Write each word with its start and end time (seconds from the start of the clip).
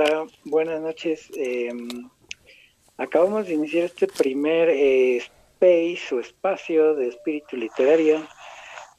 Hola, 0.00 0.28
buenas 0.44 0.80
noches. 0.80 1.28
Em, 1.34 2.08
acabamos 2.98 3.48
de 3.48 3.54
iniciar 3.54 3.86
este 3.86 4.06
primer 4.06 4.68
eh, 4.68 5.16
space 5.16 6.14
o 6.14 6.20
espacio 6.20 6.94
de 6.94 7.08
espíritu 7.08 7.56
literario. 7.56 8.24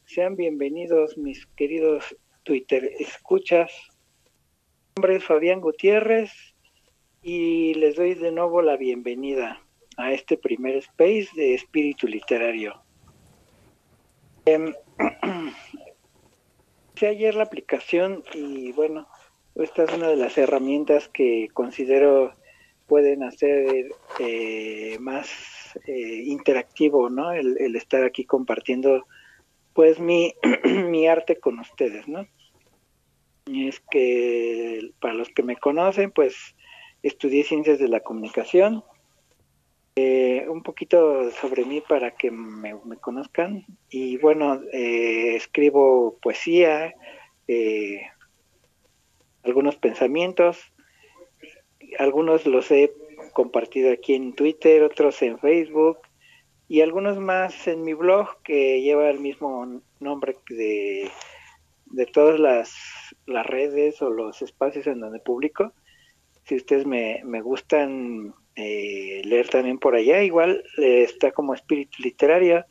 Sean 0.04 0.36
bienvenidos, 0.36 1.18
mis 1.18 1.46
queridos 1.56 2.04
Twitter 2.44 2.84
escuchas. 3.00 3.72
Mi 4.18 4.94
nombre 4.98 5.16
es 5.16 5.24
Fabián 5.24 5.62
Gutiérrez 5.62 6.34
y 7.22 7.76
les 7.76 7.96
doy 7.96 8.16
de 8.16 8.34
nuevo 8.34 8.62
la 8.62 8.76
bienvenida 8.76 9.64
a 9.96 10.12
este 10.12 10.36
primer 10.36 10.76
space 10.76 11.30
de 11.34 11.54
espíritu 11.54 12.08
literario. 12.08 12.74
Eh, 17.02 17.08
ayer 17.08 17.34
la 17.34 17.44
aplicación 17.44 18.26
y 18.34 18.74
bueno, 18.74 19.08
esta 19.64 19.84
es 19.84 19.94
una 19.94 20.08
de 20.08 20.16
las 20.16 20.38
herramientas 20.38 21.10
que 21.10 21.50
considero 21.54 22.34
pueden 22.88 23.24
hacer 23.24 23.92
eh, 24.20 24.98
más 25.00 25.30
eh, 25.86 26.24
interactivo, 26.26 27.10
¿no? 27.10 27.32
El, 27.32 27.76
estar 27.76 28.04
aquí 28.04 28.26
compartiendo, 28.26 29.06
pues, 29.74 30.00
mi, 30.00 30.34
mi 30.66 31.08
arte 31.08 31.40
con 31.40 31.60
ustedes, 31.60 32.08
¿no? 32.08 32.28
Y 33.46 33.68
es 33.68 33.80
que, 33.92 34.92
para 35.00 35.14
los 35.14 35.30
que 35.30 35.44
me 35.44 35.56
conocen, 35.56 36.12
pues, 36.12 36.56
estudié 37.04 37.44
ciencias 37.44 37.80
de 37.80 37.88
la 37.88 38.00
comunicación. 38.00 38.84
Eh, 39.96 40.46
un 40.48 40.64
poquito 40.64 41.30
sobre 41.32 41.66
mí 41.66 41.82
para 41.88 42.12
que 42.12 42.32
me, 42.32 42.74
me 42.86 42.98
conozcan. 42.98 43.66
Y 43.90 44.18
bueno, 44.18 44.62
escribo 44.72 46.18
poesía, 46.22 46.94
eh, 47.48 48.02
algunos 49.50 49.76
pensamientos, 49.76 50.72
algunos 51.98 52.46
los 52.46 52.70
he 52.72 52.94
compartido 53.34 53.92
aquí 53.92 54.14
en 54.14 54.34
Twitter, 54.34 54.84
otros 54.84 55.22
en 55.22 55.40
Facebook 55.40 56.00
y 56.68 56.82
algunos 56.82 57.18
más 57.18 57.68
en 57.68 57.84
mi 57.84 57.94
blog 57.94 58.42
que 58.44 58.82
lleva 58.82 59.10
el 59.10 59.20
mismo 59.20 59.82
nombre 60.00 60.38
de, 60.50 61.10
de 61.88 62.06
todas 62.06 62.40
las, 62.40 62.76
las 63.26 63.46
redes 63.46 64.02
o 64.02 64.10
los 64.10 64.42
espacios 64.42 64.88
en 64.88 65.00
donde 65.00 65.20
publico. 65.20 65.74
Si 66.46 66.56
ustedes 66.56 66.86
me, 66.86 67.22
me 67.26 67.42
gustan 67.42 68.34
eh, 68.56 69.22
leer 69.26 69.50
también 69.50 69.80
por 69.80 69.96
allá, 69.96 70.24
igual 70.24 70.64
eh, 70.78 71.04
está 71.04 71.32
como 71.32 71.54
espíritu 71.54 72.02
literario. 72.04 72.66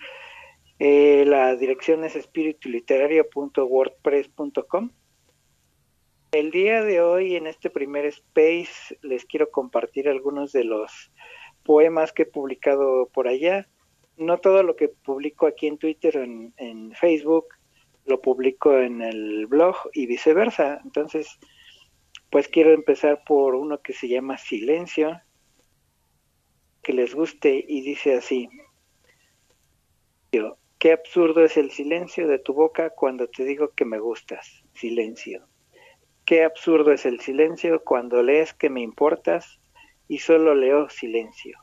Eh, 0.78 1.24
la 1.26 1.56
dirección 1.56 2.04
es 2.04 2.14
espirituliterario.wordpress.com 2.14 4.90
el 6.32 6.50
día 6.50 6.82
de 6.82 7.00
hoy, 7.00 7.36
en 7.36 7.46
este 7.46 7.70
primer 7.70 8.04
space, 8.06 8.98
les 9.02 9.24
quiero 9.24 9.50
compartir 9.50 10.08
algunos 10.08 10.52
de 10.52 10.64
los 10.64 11.10
poemas 11.64 12.12
que 12.12 12.22
he 12.22 12.26
publicado 12.26 13.08
por 13.12 13.28
allá. 13.28 13.68
No 14.16 14.38
todo 14.38 14.62
lo 14.62 14.76
que 14.76 14.88
publico 14.88 15.46
aquí 15.46 15.66
en 15.66 15.78
Twitter 15.78 16.18
o 16.18 16.22
en, 16.22 16.92
Facebook 16.92 17.46
lo 18.04 18.20
publico 18.20 18.78
en 18.78 19.02
el 19.02 19.46
blog 19.46 19.76
y 19.92 20.06
viceversa. 20.06 20.80
Entonces, 20.84 21.38
pues 22.30 22.48
quiero 22.48 22.72
empezar 22.72 23.22
por 23.26 23.54
uno 23.54 23.80
que 23.80 23.92
se 23.92 24.08
llama 24.08 24.38
Silencio, 24.38 25.20
que 26.82 26.92
les 26.92 27.14
guste 27.14 27.64
y 27.66 27.82
dice 27.82 28.14
así. 28.14 28.48
Qué 30.78 30.92
absurdo 30.92 31.44
es 31.44 31.56
el 31.56 31.70
silencio 31.70 32.28
de 32.28 32.38
tu 32.38 32.54
boca 32.54 32.90
cuando 32.90 33.28
te 33.28 33.44
digo 33.44 33.70
que 33.70 33.84
me 33.84 33.98
gustas. 33.98 34.62
Silencio. 34.74 35.46
Qué 36.28 36.44
absurdo 36.44 36.92
es 36.92 37.06
el 37.06 37.20
silencio 37.20 37.82
cuando 37.82 38.22
lees 38.22 38.52
que 38.52 38.68
me 38.68 38.82
importas 38.82 39.58
y 40.08 40.18
solo 40.18 40.54
leo 40.54 40.90
silencio. 40.90 41.58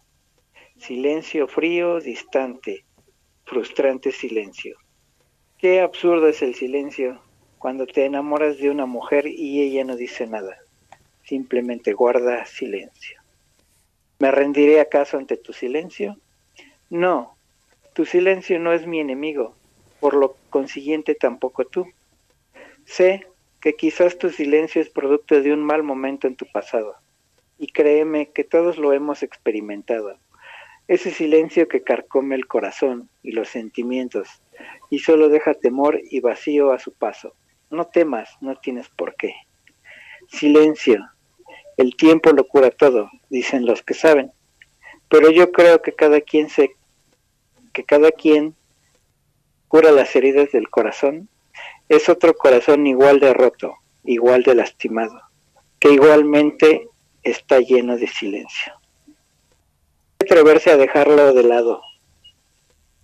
Silencio 0.80 1.48
frío, 1.48 2.00
distante, 2.00 2.84
frustrante 3.44 4.12
silencio. 4.12 4.76
Qué 5.60 5.82
absurdo 5.82 6.28
es 6.28 6.42
el 6.42 6.56
silencio 6.56 7.22
cuando 7.60 7.86
te 7.86 8.06
enamoras 8.06 8.58
de 8.58 8.72
una 8.72 8.88
mujer 8.88 9.28
y 9.28 9.62
ella 9.62 9.84
no 9.84 9.96
dice 9.96 10.26
nada, 10.26 10.58
simplemente 11.22 11.94
guarda 11.94 12.44
silencio. 12.48 13.22
¿Me 14.18 14.32
rendiré 14.32 14.80
acaso 14.80 15.20
ante 15.20 15.38
tu 15.38 15.54
silencio? 15.54 16.18
No, 16.90 17.38
tu 17.94 18.04
silencio 18.04 18.58
no 18.58 18.74
es 18.74 18.88
mi 18.88 19.00
enemigo, 19.00 19.56
por 20.00 20.16
lo 20.16 20.38
consiguiente 20.50 21.14
tampoco 21.14 21.66
tú. 21.66 21.86
Sé 22.86 23.28
que 23.66 23.76
quizás 23.76 24.20
tu 24.20 24.30
silencio 24.30 24.80
es 24.80 24.92
producto 24.92 25.42
de 25.42 25.52
un 25.52 25.64
mal 25.64 25.82
momento 25.82 26.28
en 26.28 26.36
tu 26.36 26.46
pasado. 26.46 26.98
Y 27.58 27.66
créeme 27.66 28.30
que 28.30 28.44
todos 28.44 28.78
lo 28.78 28.94
hemos 28.94 29.24
experimentado. 29.24 30.20
Ese 30.88 31.10
silencio 31.10 31.68
que 31.68 31.82
carcome 31.82 32.36
el 32.36 32.46
corazón 32.46 33.10
y 33.24 33.32
los 33.32 33.50
sentimientos 33.50 34.30
y 34.92 35.00
solo 35.00 35.30
deja 35.30 35.56
temor 35.56 36.00
y 36.12 36.20
vacío 36.20 36.74
a 36.74 36.78
su 36.78 36.94
paso. 36.94 37.34
No 37.72 37.88
temas, 37.88 38.38
no 38.40 38.56
tienes 38.56 38.88
por 38.90 39.16
qué. 39.16 39.34
Silencio. 40.28 41.04
El 41.76 41.96
tiempo 41.96 42.34
lo 42.34 42.48
cura 42.48 42.70
todo, 42.70 43.10
dicen 43.32 43.66
los 43.66 43.82
que 43.82 43.96
saben. 43.96 44.32
Pero 45.10 45.32
yo 45.32 45.52
creo 45.52 45.82
que 45.82 45.96
cada 45.96 46.22
quien 46.22 46.52
se 46.52 46.76
que 47.74 47.84
cada 47.84 48.12
quien 48.12 48.54
cura 49.70 49.92
las 49.92 50.16
heridas 50.16 50.52
del 50.52 50.70
corazón 50.70 51.30
es 51.88 52.10
otro 52.10 52.36
corazón 52.36 52.88
igual 52.88 53.20
de 53.20 53.34
roto, 53.34 53.76
igual 54.04 54.44
de 54.44 54.56
lastimado, 54.56 55.22
que 55.80 55.92
igualmente 55.92 56.90
está 57.24 57.60
lleno 57.60 57.98
de 57.98 58.08
silencio. 58.08 58.74
Atreverse 60.20 60.72
a 60.72 60.78
dejarlo 60.78 61.34
de 61.34 61.44
lado, 61.44 61.82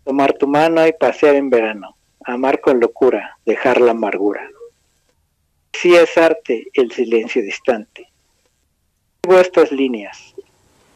tomar 0.03 0.33
tu 0.33 0.47
mano 0.47 0.85
y 0.87 0.93
pasear 0.93 1.35
en 1.35 1.49
verano, 1.49 1.95
amar 2.25 2.59
con 2.59 2.79
locura, 2.79 3.37
dejar 3.45 3.79
la 3.81 3.91
amargura. 3.91 4.49
Si 5.73 5.95
es 5.95 6.17
arte 6.17 6.67
el 6.73 6.91
silencio 6.91 7.41
distante. 7.41 8.09
Sigo 9.23 9.39
estas 9.39 9.71
líneas. 9.71 10.35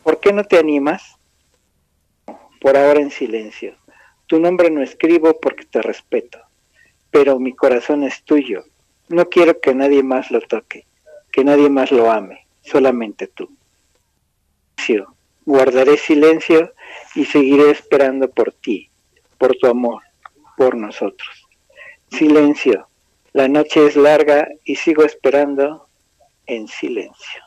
¿Por 0.04 0.20
qué 0.20 0.34
no 0.34 0.44
te 0.44 0.58
animas? 0.58 1.18
Por 2.60 2.76
ahora 2.78 3.00
en 3.00 3.12
silencio. 3.12 3.76
Tu 4.26 4.40
nombre 4.40 4.70
no 4.72 4.82
escribo 4.82 5.40
porque 5.40 5.66
te 5.66 5.82
respeto 5.82 6.45
pero 7.16 7.40
mi 7.40 7.54
corazón 7.54 8.04
es 8.04 8.24
tuyo. 8.24 8.66
No 9.08 9.30
quiero 9.30 9.62
que 9.62 9.74
nadie 9.74 10.04
más 10.04 10.32
lo 10.32 10.42
toque, 10.42 10.86
que 11.32 11.46
nadie 11.46 11.70
más 11.70 11.90
lo 11.90 12.12
ame, 12.12 12.46
solamente 12.62 13.28
tú. 13.28 13.50
Guardaré 15.46 15.96
silencio 15.96 16.74
y 17.16 17.24
seguiré 17.24 17.72
esperando 17.72 18.30
por 18.30 18.52
ti, 18.52 18.90
por 19.38 19.56
tu 19.56 19.68
amor, 19.68 20.04
por 20.58 20.76
nosotros. 20.76 21.48
Silencio. 22.10 22.90
La 23.32 23.48
noche 23.48 23.88
es 23.88 23.96
larga 23.96 24.50
y 24.66 24.76
sigo 24.76 25.06
esperando 25.06 25.88
en 26.48 26.68
silencio. 26.68 27.42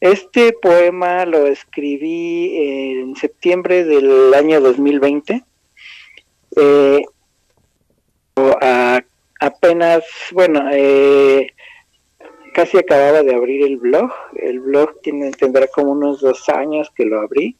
Este 0.00 0.54
poema 0.54 1.26
lo 1.26 1.46
escribí 1.46 2.56
en 2.56 3.16
septiembre 3.16 3.84
del 3.84 4.32
año 4.32 4.62
2020. 4.62 5.44
Eh, 6.56 7.02
apenas, 9.40 10.04
bueno, 10.32 10.68
eh, 10.72 11.48
casi 12.54 12.78
acababa 12.78 13.22
de 13.22 13.34
abrir 13.34 13.64
el 13.64 13.76
blog. 13.76 14.10
El 14.36 14.60
blog 14.60 15.00
tiene, 15.02 15.30
tendrá 15.32 15.66
como 15.66 15.92
unos 15.92 16.20
dos 16.20 16.48
años 16.48 16.90
que 16.94 17.04
lo 17.04 17.20
abrí. 17.20 17.56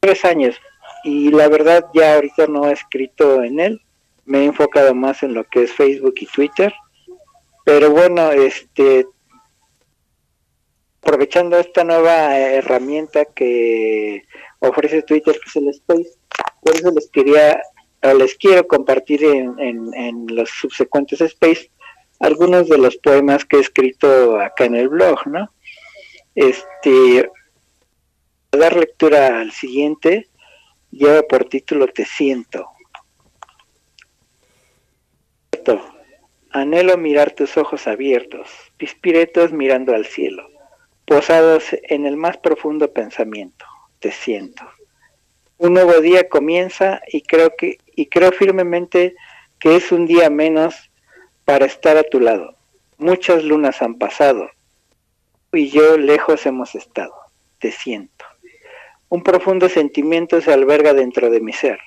Tres 0.00 0.24
años. 0.24 0.56
Y 1.04 1.30
la 1.30 1.48
verdad 1.48 1.86
ya 1.94 2.14
ahorita 2.14 2.46
no 2.46 2.68
he 2.68 2.72
escrito 2.72 3.42
en 3.42 3.60
él. 3.60 3.80
Me 4.24 4.40
he 4.40 4.44
enfocado 4.44 4.94
más 4.94 5.22
en 5.22 5.34
lo 5.34 5.44
que 5.44 5.64
es 5.64 5.72
Facebook 5.72 6.14
y 6.16 6.26
Twitter. 6.26 6.72
Pero 7.64 7.90
bueno, 7.90 8.32
este 8.32 9.06
aprovechando 11.02 11.58
esta 11.58 11.82
nueva 11.82 12.38
herramienta 12.38 13.24
que 13.24 14.22
ofrece 14.60 15.02
Twitter, 15.02 15.34
que 15.34 15.48
es 15.48 15.56
el 15.56 15.68
Space, 15.68 16.10
por 16.62 16.76
eso 16.76 16.90
les 16.90 17.10
quería 17.10 17.60
les 18.02 18.34
quiero 18.36 18.66
compartir 18.66 19.24
en, 19.24 20.26
los 20.28 20.50
subsecuentes 20.50 21.20
space 21.20 21.70
algunos 22.18 22.68
de 22.68 22.78
los 22.78 22.96
poemas 22.96 23.44
que 23.44 23.56
he 23.56 23.60
escrito 23.60 24.38
acá 24.40 24.64
en 24.64 24.74
el 24.74 24.88
blog, 24.88 25.26
¿no? 25.26 25.52
Este, 26.34 27.30
dar 28.52 28.76
lectura 28.76 29.40
al 29.40 29.52
siguiente, 29.52 30.28
lleva 30.90 31.22
por 31.22 31.44
título 31.44 31.86
Te 31.88 32.04
siento. 32.04 32.66
Anhelo 36.52 36.96
mirar 36.96 37.30
tus 37.30 37.56
ojos 37.56 37.86
abiertos, 37.86 38.48
pispiretos 38.76 39.52
mirando 39.52 39.94
al 39.94 40.04
cielo, 40.04 40.50
posados 41.04 41.64
en 41.84 42.06
el 42.06 42.16
más 42.16 42.38
profundo 42.38 42.92
pensamiento. 42.92 43.64
Te 44.00 44.10
siento. 44.10 44.64
Un 45.62 45.74
nuevo 45.74 46.00
día 46.00 46.26
comienza 46.26 47.02
y 47.06 47.20
creo 47.20 47.54
que 47.54 47.76
y 47.94 48.06
creo 48.06 48.32
firmemente 48.32 49.14
que 49.58 49.76
es 49.76 49.92
un 49.92 50.06
día 50.06 50.30
menos 50.30 50.90
para 51.44 51.66
estar 51.66 51.98
a 51.98 52.02
tu 52.02 52.18
lado. 52.18 52.56
Muchas 52.96 53.44
lunas 53.44 53.82
han 53.82 53.98
pasado 53.98 54.48
y 55.52 55.68
yo 55.68 55.98
lejos 55.98 56.46
hemos 56.46 56.74
estado. 56.74 57.12
Te 57.58 57.72
siento. 57.72 58.24
Un 59.10 59.22
profundo 59.22 59.68
sentimiento 59.68 60.40
se 60.40 60.50
alberga 60.50 60.94
dentro 60.94 61.28
de 61.28 61.42
mi 61.42 61.52
ser. 61.52 61.78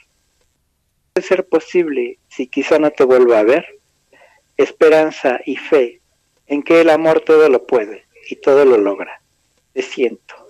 ¿Puede 1.14 1.28
ser 1.28 1.48
posible 1.48 2.20
si 2.28 2.46
quizá 2.46 2.78
no 2.78 2.92
te 2.92 3.04
vuelva 3.04 3.40
a 3.40 3.44
ver? 3.44 3.80
Esperanza 4.56 5.40
y 5.48 5.56
fe 5.56 6.00
en 6.46 6.62
que 6.62 6.82
el 6.82 6.92
amor 6.92 7.22
todo 7.22 7.50
lo 7.50 7.66
puede 7.66 8.06
y 8.30 8.36
todo 8.36 8.66
lo 8.66 8.78
logra. 8.78 9.20
Te 9.74 9.82
siento. 9.82 10.43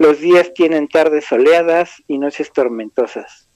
Los 0.00 0.18
días 0.18 0.54
tienen 0.54 0.88
tardes 0.88 1.26
soleadas 1.26 2.02
y 2.08 2.16
noches 2.16 2.50
tormentosas, 2.54 3.50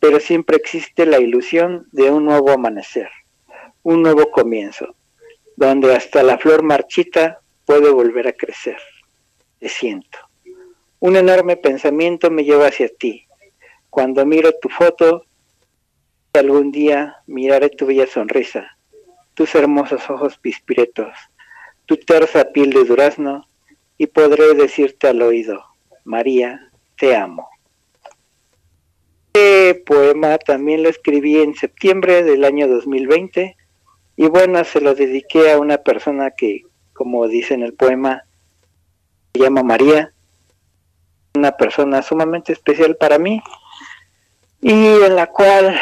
pero 0.00 0.18
siempre 0.18 0.56
existe 0.56 1.04
la 1.04 1.18
ilusión 1.18 1.88
de 1.92 2.10
un 2.10 2.24
nuevo 2.24 2.52
amanecer, 2.52 3.10
un 3.82 4.00
nuevo 4.00 4.30
comienzo, 4.30 4.96
donde 5.56 5.94
hasta 5.94 6.22
la 6.22 6.38
flor 6.38 6.62
marchita 6.62 7.42
puede 7.66 7.90
volver 7.90 8.28
a 8.28 8.32
crecer. 8.32 8.78
Te 9.58 9.68
siento. 9.68 10.16
Un 11.00 11.16
enorme 11.16 11.58
pensamiento 11.58 12.30
me 12.30 12.44
lleva 12.44 12.68
hacia 12.68 12.88
ti. 12.88 13.26
Cuando 13.90 14.24
miro 14.24 14.52
tu 14.54 14.70
foto, 14.70 15.26
algún 16.32 16.72
día 16.72 17.16
miraré 17.26 17.68
tu 17.68 17.84
bella 17.84 18.06
sonrisa, 18.06 18.78
tus 19.34 19.54
hermosos 19.54 20.08
ojos 20.08 20.38
pispiretos, 20.38 21.14
tu 21.84 21.98
tersa 21.98 22.52
piel 22.52 22.70
de 22.70 22.84
durazno, 22.84 23.46
y 23.98 24.06
podré 24.06 24.54
decirte 24.54 25.08
al 25.08 25.20
oído, 25.20 25.73
María, 26.04 26.70
te 26.98 27.16
amo. 27.16 27.48
Este 29.32 29.74
poema 29.74 30.38
también 30.38 30.82
lo 30.82 30.88
escribí 30.88 31.38
en 31.38 31.54
septiembre 31.54 32.22
del 32.22 32.44
año 32.44 32.68
2020 32.68 33.56
y 34.16 34.26
bueno, 34.28 34.62
se 34.64 34.80
lo 34.80 34.94
dediqué 34.94 35.50
a 35.50 35.58
una 35.58 35.78
persona 35.78 36.30
que, 36.30 36.62
como 36.92 37.26
dice 37.26 37.54
en 37.54 37.62
el 37.62 37.74
poema, 37.74 38.22
se 39.32 39.42
llama 39.42 39.64
María, 39.64 40.12
una 41.34 41.52
persona 41.52 42.00
sumamente 42.02 42.52
especial 42.52 42.96
para 42.96 43.18
mí 43.18 43.42
y 44.60 44.72
en 44.72 45.16
la 45.16 45.26
cual 45.26 45.76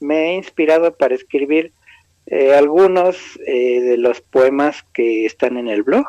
me 0.00 0.30
he 0.30 0.34
inspirado 0.34 0.94
para 0.94 1.14
escribir 1.14 1.72
eh, 2.26 2.54
algunos 2.54 3.38
eh, 3.46 3.80
de 3.80 3.96
los 3.96 4.20
poemas 4.20 4.84
que 4.92 5.24
están 5.24 5.56
en 5.56 5.68
el 5.68 5.82
blog. 5.82 6.06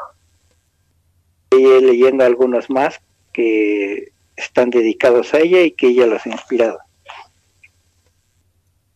Y 1.52 1.64
leyendo 1.82 2.24
algunos 2.24 2.70
más 2.70 3.02
que 3.32 4.12
están 4.36 4.70
dedicados 4.70 5.34
a 5.34 5.40
ella 5.40 5.62
y 5.62 5.72
que 5.72 5.88
ella 5.88 6.06
los 6.08 6.26
ha 6.26 6.30
inspirado. 6.30 6.80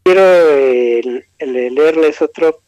Quiero 0.04 0.22
eh, 0.22 1.26
leerles 1.40 2.22
otro, 2.22 2.62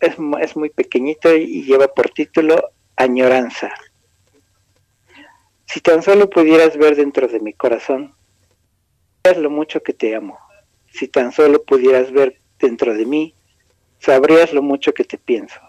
es, 0.00 0.16
es 0.40 0.56
muy 0.56 0.70
pequeñito 0.70 1.34
y 1.34 1.64
lleva 1.64 1.88
por 1.88 2.10
título 2.10 2.70
Añoranza. 2.96 3.72
Si 5.66 5.80
tan 5.80 6.02
solo 6.02 6.30
pudieras 6.30 6.76
ver 6.76 6.96
dentro 6.96 7.26
de 7.28 7.40
mi 7.40 7.52
corazón, 7.52 8.14
sabrías 9.24 9.42
lo 9.42 9.50
mucho 9.50 9.82
que 9.82 9.92
te 9.92 10.14
amo. 10.14 10.38
Si 10.90 11.08
tan 11.08 11.32
solo 11.32 11.64
pudieras 11.64 12.12
ver 12.12 12.40
dentro 12.58 12.94
de 12.94 13.06
mí, 13.06 13.34
sabrías 13.98 14.52
lo 14.52 14.62
mucho 14.62 14.94
que 14.94 15.04
te 15.04 15.18
pienso 15.18 15.60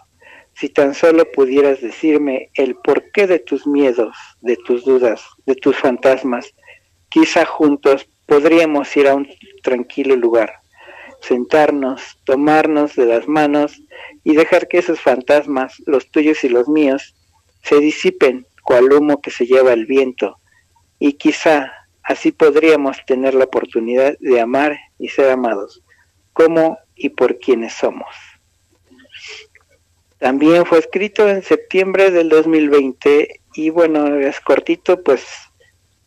si 0.58 0.70
tan 0.70 0.94
solo 0.94 1.30
pudieras 1.32 1.82
decirme 1.82 2.50
el 2.54 2.76
porqué 2.76 3.26
de 3.26 3.40
tus 3.40 3.66
miedos, 3.66 4.16
de 4.40 4.56
tus 4.56 4.86
dudas, 4.86 5.22
de 5.44 5.54
tus 5.54 5.76
fantasmas, 5.76 6.54
quizá 7.10 7.44
juntos 7.44 8.08
podríamos 8.24 8.96
ir 8.96 9.06
a 9.06 9.14
un 9.14 9.28
tranquilo 9.62 10.16
lugar, 10.16 10.54
sentarnos, 11.20 12.18
tomarnos 12.24 12.96
de 12.96 13.04
las 13.04 13.28
manos 13.28 13.82
y 14.24 14.34
dejar 14.34 14.66
que 14.66 14.78
esos 14.78 14.98
fantasmas, 14.98 15.82
los 15.84 16.10
tuyos 16.10 16.42
y 16.42 16.48
los 16.48 16.68
míos, 16.68 17.14
se 17.62 17.78
disipen 17.78 18.46
cual 18.62 18.90
humo 18.94 19.20
que 19.20 19.30
se 19.30 19.44
lleva 19.44 19.74
el 19.74 19.84
viento, 19.84 20.38
y 20.98 21.12
quizá 21.12 21.70
así 22.02 22.32
podríamos 22.32 22.96
tener 23.06 23.34
la 23.34 23.44
oportunidad 23.44 24.16
de 24.20 24.40
amar 24.40 24.78
y 24.98 25.08
ser 25.08 25.30
amados, 25.30 25.82
como 26.32 26.78
y 26.94 27.10
por 27.10 27.38
quienes 27.38 27.74
somos. 27.74 28.35
También 30.18 30.64
fue 30.64 30.78
escrito 30.78 31.28
en 31.28 31.42
septiembre 31.42 32.10
del 32.10 32.28
2020 32.28 33.40
y 33.54 33.70
bueno, 33.70 34.16
es 34.18 34.40
cortito, 34.40 35.02
pues 35.02 35.24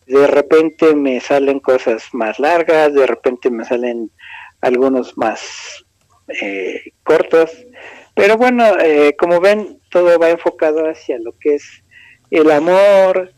de 0.07 0.25
repente 0.25 0.95
me 0.95 1.19
salen 1.19 1.59
cosas 1.59 2.03
más 2.13 2.39
largas, 2.39 2.93
de 2.93 3.05
repente 3.05 3.51
me 3.51 3.65
salen 3.65 4.11
algunos 4.61 5.17
más 5.17 5.85
eh, 6.41 6.93
cortos, 7.03 7.51
pero 8.15 8.37
bueno, 8.37 8.77
eh, 8.79 9.15
como 9.17 9.39
ven, 9.39 9.79
todo 9.89 10.17
va 10.19 10.29
enfocado 10.29 10.89
hacia 10.89 11.19
lo 11.19 11.37
que 11.39 11.55
es 11.55 11.83
el 12.31 12.51
amor 12.51 13.31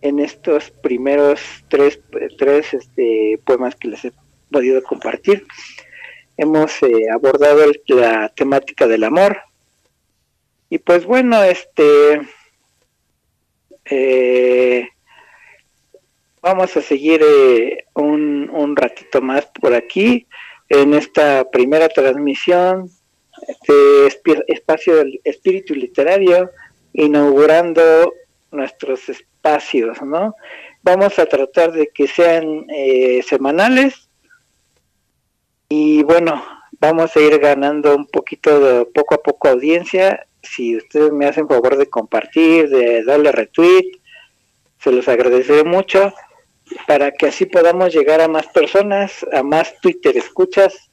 en 0.00 0.18
estos 0.18 0.70
primeros 0.70 1.40
tres, 1.68 2.00
tres 2.38 2.72
este, 2.74 3.40
poemas 3.44 3.74
que 3.76 3.88
les 3.88 4.04
he 4.04 4.12
podido 4.50 4.82
compartir. 4.82 5.46
Hemos 6.36 6.82
eh, 6.82 7.10
abordado 7.12 7.70
la 7.88 8.28
temática 8.30 8.86
del 8.86 9.04
amor, 9.04 9.38
y 10.72 10.78
pues 10.78 11.04
bueno, 11.04 11.42
este 11.42 12.22
eh, 13.84 14.88
vamos 16.40 16.74
a 16.78 16.80
seguir 16.80 17.20
eh, 17.22 17.84
un, 17.92 18.48
un, 18.48 18.74
ratito 18.74 19.20
más 19.20 19.44
por 19.60 19.74
aquí 19.74 20.26
en 20.70 20.94
esta 20.94 21.44
primera 21.50 21.90
transmisión 21.90 22.90
de 23.68 24.44
espacio 24.48 24.96
del 24.96 25.20
espíritu 25.24 25.74
literario, 25.74 26.50
inaugurando 26.94 28.14
nuestros 28.50 29.10
espacios, 29.10 30.00
¿no? 30.00 30.36
Vamos 30.82 31.18
a 31.18 31.26
tratar 31.26 31.72
de 31.72 31.88
que 31.88 32.06
sean 32.06 32.64
eh, 32.74 33.22
semanales 33.22 34.08
y 35.68 36.02
bueno, 36.02 36.42
vamos 36.80 37.14
a 37.14 37.20
ir 37.20 37.38
ganando 37.40 37.94
un 37.94 38.06
poquito 38.06 38.58
de 38.58 38.86
poco 38.86 39.16
a 39.16 39.22
poco 39.22 39.48
audiencia 39.48 40.26
si 40.42 40.76
ustedes 40.76 41.12
me 41.12 41.26
hacen 41.26 41.48
favor 41.48 41.76
de 41.76 41.86
compartir, 41.86 42.68
de 42.68 43.04
darle 43.04 43.32
retweet, 43.32 44.00
se 44.78 44.92
los 44.92 45.08
agradeceré 45.08 45.64
mucho 45.64 46.12
para 46.86 47.12
que 47.12 47.26
así 47.26 47.46
podamos 47.46 47.94
llegar 47.94 48.20
a 48.20 48.28
más 48.28 48.46
personas, 48.48 49.24
a 49.32 49.42
más 49.42 49.78
Twitter 49.80 50.16
escuchas 50.16 50.90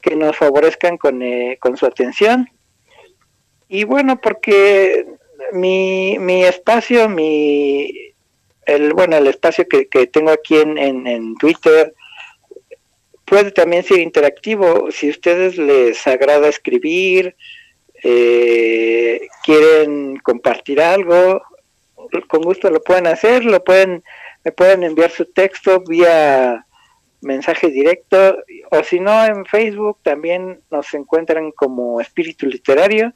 que 0.00 0.16
nos 0.16 0.36
favorezcan 0.36 0.96
con, 0.96 1.22
eh, 1.22 1.58
con 1.60 1.76
su 1.76 1.86
atención. 1.86 2.48
Y 3.68 3.84
bueno, 3.84 4.20
porque 4.20 5.06
mi, 5.52 6.18
mi 6.18 6.44
espacio, 6.44 7.08
mi 7.08 7.92
el 8.66 8.92
bueno 8.92 9.16
el 9.16 9.26
espacio 9.26 9.66
que, 9.68 9.88
que 9.88 10.06
tengo 10.06 10.30
aquí 10.30 10.56
en, 10.56 10.78
en, 10.78 11.06
en 11.06 11.34
Twitter 11.36 11.94
puede 13.24 13.50
también 13.52 13.82
ser 13.82 14.00
interactivo. 14.00 14.90
Si 14.90 15.08
a 15.08 15.10
ustedes 15.10 15.56
les 15.56 16.06
agrada 16.06 16.48
escribir, 16.48 17.36
eh, 18.02 19.28
quieren 19.44 20.18
compartir 20.18 20.80
algo, 20.80 21.42
con 22.28 22.42
gusto 22.42 22.70
lo 22.70 22.80
pueden 22.82 23.06
hacer, 23.06 23.44
lo 23.44 23.62
pueden, 23.62 24.02
me 24.44 24.52
pueden 24.52 24.82
enviar 24.82 25.10
su 25.10 25.26
texto 25.26 25.82
vía 25.86 26.66
mensaje 27.20 27.68
directo 27.68 28.38
o 28.70 28.82
si 28.82 28.98
no 28.98 29.26
en 29.26 29.44
Facebook 29.44 29.98
también 30.02 30.60
nos 30.70 30.92
encuentran 30.94 31.52
como 31.52 32.00
Espíritu 32.00 32.46
Literario. 32.46 33.12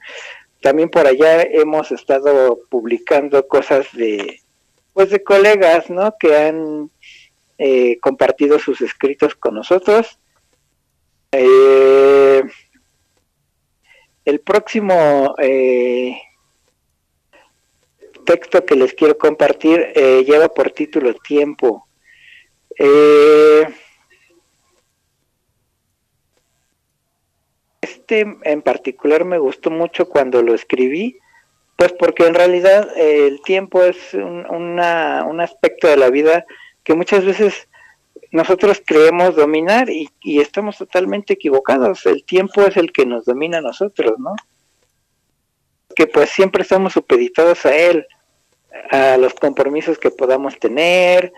También 0.61 0.89
por 0.89 1.07
allá 1.07 1.43
hemos 1.43 1.91
estado 1.91 2.61
publicando 2.69 3.47
cosas 3.47 3.87
de 3.93 4.41
pues 4.93 5.11
de 5.11 5.23
colegas, 5.23 5.91
¿no? 5.91 6.15
Que 6.19 6.37
han 6.37 6.91
eh, 7.59 7.99
compartido 8.01 8.59
sus 8.59 8.81
escritos 8.81 9.35
con 9.35 9.55
nosotros. 9.55 10.19
Eh, 11.33 12.45
el 14.25 14.41
próximo 14.41 15.35
eh, 15.39 16.17
texto 18.25 18.65
que 18.65 18.77
les 18.77 18.95
quiero 18.95 19.19
compartir 19.19 19.93
eh, 19.95 20.25
lleva 20.25 20.49
por 20.49 20.71
título 20.71 21.15
Tiempo. 21.15 21.87
Eh, 22.79 23.67
este 27.81 28.27
en 28.43 28.63
particular 28.63 29.25
me 29.25 29.39
gustó 29.39 29.71
mucho 29.71 30.09
cuando 30.09 30.43
lo 30.43 30.55
escribí, 30.55 31.19
pues 31.77 31.93
porque 31.93 32.27
en 32.27 32.35
realidad 32.35 32.89
el 32.97 33.43
tiempo 33.43 33.83
es 33.83 34.15
un, 34.15 34.47
un 34.49 35.41
aspecto 35.41 35.87
de 35.87 35.97
la 35.97 36.11
vida 36.11 36.47
que 36.83 36.95
muchas 36.95 37.25
veces 37.25 37.69
nosotros 38.31 38.83
creemos 38.85 39.37
dominar 39.37 39.89
y, 39.91 40.11
estamos 40.41 40.79
totalmente 40.79 41.35
equivocados. 41.35 42.07
El 42.07 42.25
tiempo 42.25 42.63
es 42.63 42.77
el 42.77 42.93
que 42.93 43.07
nos 43.07 43.25
domina 43.25 43.59
a 43.59 43.63
nosotros, 43.63 44.19
¿no? 44.19 44.35
Que 45.95 46.07
pues 46.07 46.31
siempre 46.31 46.63
estamos 46.63 46.93
supeditados 46.93 47.65
a 47.67 47.77
él, 47.77 48.07
a 48.91 49.17
los 49.17 49.35
compromisos 49.35 49.99
que 49.99 50.11
podamos 50.11 50.59
tener, 50.59 51.33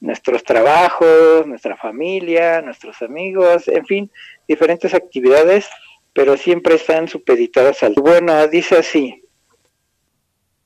nuestros 0.00 0.42
trabajos, 0.42 1.46
nuestra 1.46 1.76
familia, 1.76 2.62
nuestros 2.62 3.00
amigos, 3.02 3.68
en 3.68 3.84
fin, 3.86 4.10
diferentes 4.48 4.94
actividades 4.94 5.68
pero 6.12 6.36
siempre 6.36 6.74
están 6.74 7.08
supeditadas 7.08 7.82
al... 7.82 7.94
Bueno, 7.94 8.46
dice 8.48 8.78
así, 8.78 9.22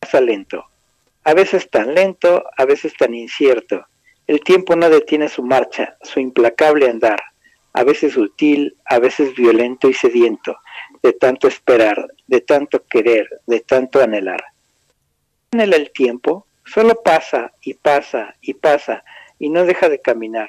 pasa 0.00 0.20
lento, 0.20 0.64
a 1.22 1.34
veces 1.34 1.68
tan 1.70 1.94
lento, 1.94 2.44
a 2.56 2.64
veces 2.64 2.94
tan 2.96 3.14
incierto. 3.14 3.86
El 4.26 4.40
tiempo 4.40 4.74
no 4.74 4.88
detiene 4.88 5.28
su 5.28 5.42
marcha, 5.42 5.98
su 6.02 6.18
implacable 6.18 6.88
andar, 6.88 7.20
a 7.74 7.84
veces 7.84 8.14
sutil, 8.14 8.76
a 8.86 8.98
veces 8.98 9.34
violento 9.34 9.88
y 9.88 9.94
sediento, 9.94 10.56
de 11.02 11.12
tanto 11.12 11.46
esperar, 11.46 12.06
de 12.26 12.40
tanto 12.40 12.84
querer, 12.86 13.28
de 13.46 13.60
tanto 13.60 14.00
anhelar. 14.00 14.42
Anhela 15.52 15.76
el 15.76 15.90
tiempo, 15.90 16.46
solo 16.64 17.02
pasa 17.02 17.52
y 17.60 17.74
pasa 17.74 18.34
y 18.40 18.54
pasa 18.54 19.04
y 19.38 19.50
no 19.50 19.64
deja 19.64 19.88
de 19.88 20.00
caminar. 20.00 20.48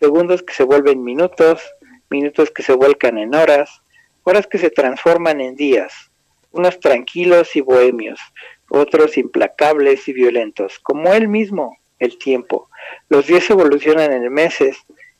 Segundos 0.00 0.42
que 0.42 0.52
se 0.52 0.64
vuelven 0.64 1.02
minutos, 1.02 1.62
minutos 2.10 2.50
que 2.50 2.62
se 2.62 2.74
vuelcan 2.74 3.16
en 3.16 3.34
horas, 3.34 3.82
horas 4.24 4.46
que 4.46 4.58
se 4.58 4.70
transforman 4.70 5.40
en 5.40 5.56
días, 5.56 6.10
unos 6.52 6.78
tranquilos 6.80 7.56
y 7.56 7.62
bohemios, 7.62 8.20
otros 8.68 9.16
implacables 9.16 10.06
y 10.08 10.12
violentos, 10.12 10.78
como 10.80 11.14
él 11.14 11.28
mismo, 11.28 11.78
el 11.98 12.18
tiempo. 12.18 12.68
Los 13.08 13.26
días 13.26 13.48
evolucionan 13.50 14.12
en 14.12 14.32
meses 14.32 14.78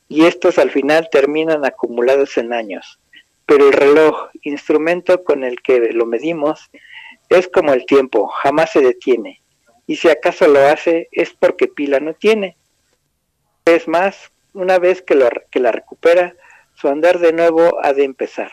y 0.09 0.25
estos 0.25 0.59
al 0.59 0.71
final 0.71 1.09
terminan 1.11 1.65
acumulados 1.65 2.39
en 2.39 2.53
años. 2.53 2.99
Pero 3.47 3.67
el 3.67 3.73
reloj, 3.73 4.29
instrumento 4.43 5.25
con 5.25 5.45
el 5.45 5.61
que 5.63 5.93
lo 5.93 6.07
medimos, 6.07 6.71
es 7.29 7.49
como 7.49 7.73
el 7.73 7.87
tiempo, 7.87 8.29
jamás 8.29 8.73
se 8.73 8.81
detiene. 8.81 9.41
Y 9.87 9.97
si 9.97 10.09
acaso 10.09 10.47
lo 10.49 10.61
hace 10.61 11.09
es 11.13 11.33
porque 11.33 11.67
pila 11.67 12.01
no 12.01 12.15
tiene. 12.15 12.57
Es 13.65 13.89
más, 13.89 14.33
una 14.53 14.79
vez 14.79 15.03
que, 15.03 15.15
lo, 15.15 15.29
que 15.51 15.61
la 15.61 15.73
recupera, 15.73 16.35
su 16.75 16.89
andar 16.89 17.19
de 17.19 17.33
nuevo 17.33 17.79
ha 17.83 17.93
de 17.93 18.05
empezar. 18.05 18.53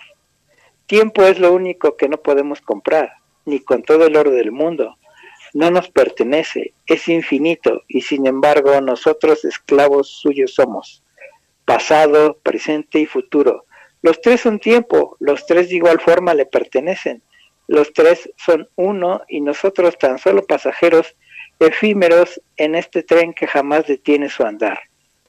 Tiempo 0.87 1.23
es 1.23 1.39
lo 1.39 1.53
único 1.53 1.97
que 1.97 2.07
no 2.07 2.17
podemos 2.17 2.61
comprar, 2.61 3.13
ni 3.45 3.59
con 3.59 3.83
todo 3.83 4.05
el 4.05 4.15
oro 4.15 4.31
del 4.31 4.51
mundo. 4.51 4.97
No 5.55 5.71
nos 5.71 5.89
pertenece, 5.89 6.73
es 6.85 7.07
infinito, 7.07 7.83
y 7.87 8.01
sin 8.01 8.27
embargo 8.27 8.81
nosotros 8.81 9.45
esclavos 9.45 10.09
suyos 10.09 10.53
somos. 10.53 11.01
Pasado, 11.63 12.37
presente 12.43 12.99
y 12.99 13.05
futuro. 13.05 13.63
Los 14.01 14.19
tres 14.19 14.41
son 14.41 14.59
tiempo, 14.59 15.15
los 15.21 15.45
tres 15.45 15.69
de 15.69 15.77
igual 15.77 16.01
forma 16.01 16.33
le 16.33 16.45
pertenecen. 16.45 17.23
Los 17.67 17.93
tres 17.93 18.29
son 18.35 18.67
uno 18.75 19.21
y 19.29 19.39
nosotros 19.39 19.97
tan 19.97 20.19
solo 20.19 20.45
pasajeros 20.45 21.15
efímeros 21.59 22.41
en 22.57 22.75
este 22.75 23.01
tren 23.03 23.33
que 23.33 23.47
jamás 23.47 23.87
detiene 23.87 24.29
su 24.29 24.43
andar. 24.43 24.81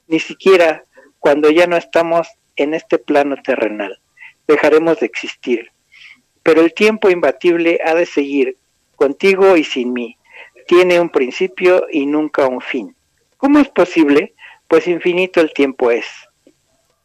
Ni 0.07 0.19
siquiera 0.19 0.83
cuando 1.19 1.49
ya 1.49 1.67
no 1.67 1.77
estamos 1.77 2.27
en 2.57 2.73
este 2.73 2.99
plano 2.99 3.37
terrenal 3.41 3.97
dejaremos 4.47 4.99
de 4.99 5.05
existir. 5.05 5.71
Pero 6.41 6.61
el 6.61 6.73
tiempo 6.73 7.09
imbatible 7.09 7.79
ha 7.85 7.93
de 7.93 8.05
seguir, 8.05 8.57
contigo 8.95 9.57
y 9.57 9.63
sin 9.63 9.93
mí. 9.93 10.16
Tiene 10.67 10.99
un 10.99 11.09
principio 11.09 11.87
y 11.91 12.05
nunca 12.05 12.47
un 12.47 12.61
fin. 12.61 12.95
¿Cómo 13.37 13.59
es 13.59 13.69
posible? 13.69 14.33
Pues 14.67 14.87
infinito 14.87 15.39
el 15.41 15.53
tiempo 15.53 15.91
es. 15.91 16.05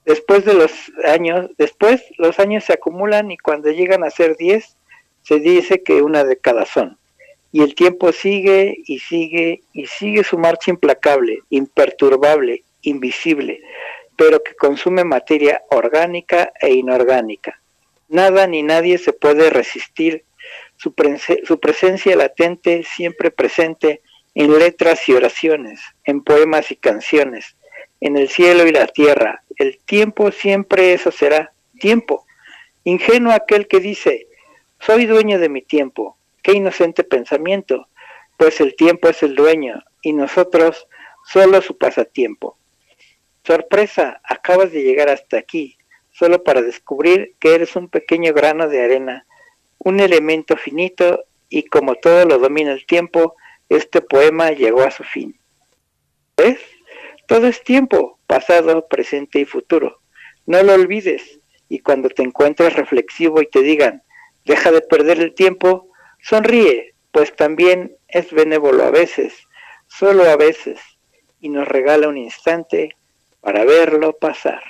Después 0.04 0.44
de 0.44 0.54
los 0.54 0.72
años, 1.04 1.48
después 1.58 2.02
los 2.18 2.38
años 2.40 2.64
se 2.64 2.72
acumulan 2.72 3.30
y 3.30 3.38
cuando 3.38 3.70
llegan 3.70 4.02
a 4.02 4.10
ser 4.10 4.36
diez, 4.36 4.76
se 5.22 5.38
dice 5.38 5.82
que 5.82 6.02
una 6.02 6.24
década 6.24 6.66
son. 6.66 6.98
Y 7.52 7.62
el 7.62 7.74
tiempo 7.74 8.12
sigue 8.12 8.78
y 8.86 8.98
sigue 8.98 9.62
y 9.72 9.86
sigue 9.86 10.24
su 10.24 10.38
marcha 10.38 10.70
implacable, 10.70 11.42
imperturbable, 11.50 12.64
invisible, 12.82 13.60
pero 14.16 14.42
que 14.42 14.54
consume 14.54 15.04
materia 15.04 15.62
orgánica 15.70 16.52
e 16.60 16.72
inorgánica. 16.72 17.60
Nada 18.08 18.46
ni 18.46 18.62
nadie 18.62 18.98
se 18.98 19.12
puede 19.12 19.50
resistir. 19.50 20.24
Su, 20.82 20.94
presencia 21.60 22.16
latente, 22.16 22.82
siempre 22.82 23.30
presente, 23.30 24.02
en 24.34 24.58
letras 24.58 25.08
y 25.08 25.12
oraciones, 25.12 25.80
en 26.04 26.24
poemas 26.24 26.72
y 26.72 26.76
canciones, 26.76 27.56
en 28.00 28.16
el 28.16 28.28
cielo 28.28 28.66
y 28.66 28.72
la 28.72 28.88
tierra. 28.88 29.44
El 29.58 29.78
tiempo 29.78 30.32
siempre 30.32 30.92
eso 30.92 31.12
será, 31.12 31.52
tiempo. 31.78 32.26
Ingenuo 32.82 33.32
aquel 33.32 33.68
que 33.68 33.78
dice, 33.78 34.26
soy 34.80 35.06
dueño 35.06 35.38
de 35.38 35.48
mi 35.48 35.62
tiempo. 35.62 36.18
Qué 36.42 36.50
inocente 36.50 37.04
pensamiento, 37.04 37.86
pues 38.36 38.60
el 38.60 38.74
tiempo 38.74 39.08
es 39.08 39.22
el 39.22 39.36
dueño 39.36 39.84
y 40.02 40.12
nosotros 40.12 40.88
solo 41.24 41.62
su 41.62 41.78
pasatiempo. 41.78 42.58
Sorpresa, 43.44 44.20
acabas 44.24 44.72
de 44.72 44.82
llegar 44.82 45.10
hasta 45.10 45.38
aquí, 45.38 45.78
solo 46.10 46.42
para 46.42 46.60
descubrir 46.60 47.36
que 47.38 47.54
eres 47.54 47.76
un 47.76 47.88
pequeño 47.88 48.32
grano 48.32 48.68
de 48.68 48.82
arena, 48.82 49.26
un 49.84 50.00
elemento 50.00 50.56
finito 50.56 51.24
y 51.48 51.64
como 51.64 51.94
todo 51.96 52.24
lo 52.24 52.38
domina 52.38 52.72
el 52.72 52.86
tiempo, 52.86 53.36
este 53.68 54.00
poema 54.00 54.50
llegó 54.50 54.82
a 54.82 54.90
su 54.90 55.04
fin. 55.04 55.38
¿Ves? 56.36 56.60
Todo 57.26 57.46
es 57.46 57.62
tiempo, 57.62 58.18
pasado, 58.26 58.86
presente 58.88 59.40
y 59.40 59.44
futuro. 59.44 60.00
No 60.46 60.62
lo 60.62 60.74
olvides 60.74 61.40
y 61.68 61.80
cuando 61.80 62.08
te 62.10 62.22
encuentres 62.22 62.74
reflexivo 62.76 63.40
y 63.40 63.46
te 63.46 63.62
digan, 63.62 64.02
deja 64.44 64.70
de 64.70 64.82
perder 64.82 65.20
el 65.20 65.34
tiempo, 65.34 65.88
sonríe, 66.20 66.94
pues 67.10 67.34
también 67.34 67.96
es 68.08 68.32
benévolo 68.32 68.84
a 68.84 68.90
veces, 68.90 69.34
solo 69.86 70.24
a 70.24 70.36
veces, 70.36 70.80
y 71.40 71.48
nos 71.48 71.66
regala 71.66 72.08
un 72.08 72.18
instante 72.18 72.96
para 73.40 73.64
verlo 73.64 74.16
pasar. 74.18 74.62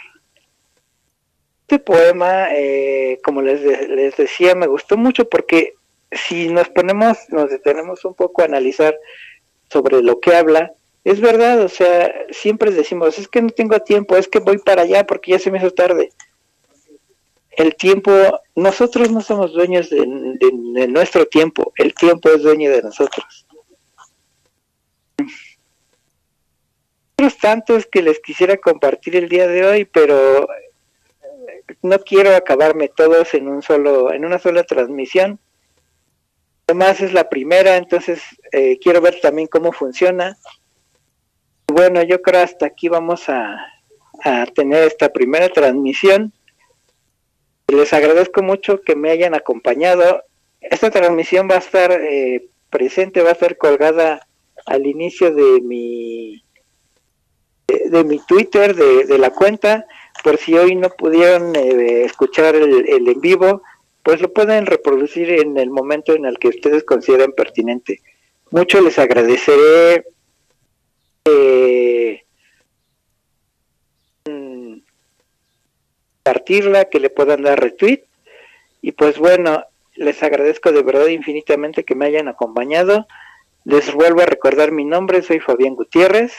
Este 1.62 1.78
poema, 1.78 2.49
eh, 2.54 3.19
como 3.25 3.40
les, 3.40 3.62
les 3.62 4.16
decía, 4.16 4.54
me 4.54 4.66
gustó 4.66 4.97
mucho 4.97 5.28
porque 5.28 5.75
si 6.11 6.49
nos 6.49 6.69
ponemos, 6.69 7.19
nos 7.28 7.50
detenemos 7.50 8.04
un 8.04 8.14
poco 8.14 8.42
a 8.42 8.47
analizar 8.47 8.99
sobre 9.71 10.02
lo 10.02 10.21
que 10.21 10.35
habla, 10.35 10.73
es 11.04 11.21
verdad, 11.21 11.61
o 11.62 11.69
sea, 11.69 12.12
siempre 12.31 12.71
decimos, 12.71 13.19
es 13.19 13.26
que 13.26 13.42
no 13.42 13.49
tengo 13.49 13.78
tiempo, 13.81 14.16
es 14.16 14.28
que 14.28 14.38
voy 14.38 14.59
para 14.59 14.83
allá 14.83 15.07
porque 15.07 15.33
ya 15.33 15.38
se 15.38 15.50
me 15.50 15.59
hizo 15.59 15.71
tarde. 15.71 16.11
El 17.50 17.75
tiempo, 17.75 18.12
nosotros 18.54 19.11
no 19.11 19.21
somos 19.21 19.52
dueños 19.52 19.90
de 19.90 20.07
nuestro 20.88 21.26
tiempo, 21.26 21.73
el 21.76 21.95
tiempo 21.95 22.28
es 22.31 22.42
dueño 22.42 22.71
de 22.71 22.83
nosotros. 22.83 23.47
tantos 27.31 27.87
que 27.87 28.02
les 28.02 28.21
quisiera 28.21 28.57
compartir 28.57 29.16
el 29.16 29.28
día 29.28 29.47
de 29.47 29.64
hoy, 29.64 29.85
pero 29.85 30.49
no 31.83 31.99
quiero 32.00 32.35
acabarme 32.35 32.88
todos 32.88 33.35
en 33.35 33.49
un 33.49 33.62
solo, 33.62 34.12
en 34.12 34.25
una 34.25 34.38
sola 34.38 34.64
transmisión. 34.64 35.38
Además 36.67 37.00
es 37.00 37.12
la 37.12 37.29
primera, 37.29 37.76
entonces 37.76 38.23
eh, 38.52 38.79
quiero 38.81 39.00
ver 39.00 39.21
también 39.21 39.49
cómo 39.49 39.73
funciona. 39.73 40.37
Bueno, 41.67 42.02
yo 42.02 42.21
creo 42.23 42.43
hasta 42.43 42.67
aquí 42.67 42.88
vamos 42.88 43.29
a, 43.29 43.69
tener 44.55 44.85
esta 44.85 45.09
primera 45.09 45.49
transmisión. 45.49 46.33
Les 47.67 47.93
agradezco 47.93 48.43
mucho 48.43 48.81
que 48.83 48.95
me 48.95 49.11
hayan 49.11 49.35
acompañado. 49.35 50.23
Esta 50.61 50.91
transmisión 50.91 51.49
va 51.50 51.57
a 51.57 51.59
estar 51.59 51.91
eh, 51.91 52.47
presente, 52.71 53.23
va 53.23 53.31
a 53.31 53.33
estar 53.33 53.57
colgada 53.57 54.29
al 54.67 54.87
inicio 54.87 55.35
de 55.35 55.61
mi 55.61 56.45
de 57.67 58.05
mi 58.05 58.19
Twitter, 58.26 58.75
de, 58.75 59.19
la 59.19 59.31
cuenta, 59.31 59.87
por 60.23 60.38
si 60.38 60.57
hoy 60.57 60.76
no 60.76 60.91
pudieron 60.91 61.55
eh, 61.57 62.05
escuchar 62.05 62.55
el, 62.55 62.88
en 62.88 63.21
vivo, 63.21 63.62
pues 64.02 64.21
lo 64.21 64.33
pueden 64.33 64.67
reproducir 64.67 65.31
en 65.31 65.57
el 65.59 65.71
momento 65.71 66.14
en 66.14 66.25
el 66.25 66.38
que 66.38 66.49
ustedes 66.49 66.85
consideren 66.85 67.33
pertinente. 67.33 68.00
Mucho 68.50 68.81
les 68.81 68.99
agradeceré 68.99 70.05
eh, 71.25 71.93
que 76.91 77.00
le 77.00 77.11
puedan 77.11 77.43
dar 77.43 77.61
retweet. 77.61 78.05
Y 78.81 78.93
pues 78.93 79.19
bueno, 79.19 79.64
les 79.95 80.23
agradezco 80.23 80.73
de 80.73 80.83
verdad 80.83 81.07
infinitamente 81.07 81.85
que 81.85 81.95
me 81.95 82.07
hayan 82.07 82.29
acompañado. 82.29 83.07
Les 83.64 83.93
vuelvo 83.93 84.23
a 84.23 84.26
recordar 84.26 84.73
mi 84.73 84.85
nombre, 84.85 85.23
soy 85.23 85.38
Fabián 85.38 85.75
Gutiérrez 85.75 86.33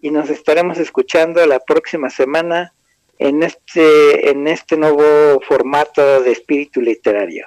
y 0.00 0.10
nos 0.10 0.30
estaremos 0.30 0.78
escuchando 0.78 1.44
la 1.46 1.58
próxima 1.58 2.10
semana 2.10 2.72
en 3.18 3.42
este, 3.42 4.30
en 4.30 4.46
este 4.48 4.76
nuevo 4.76 5.40
formato 5.40 6.22
de 6.22 6.32
espíritu 6.32 6.80
literario. 6.80 7.46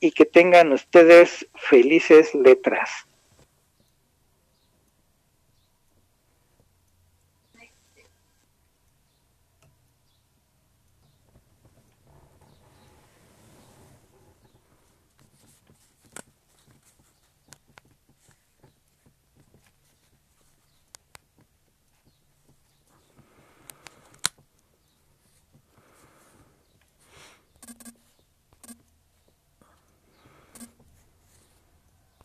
Y 0.00 0.12
que 0.12 0.24
tengan 0.24 0.72
ustedes 0.72 1.46
felices 1.54 2.34
letras. 2.34 2.90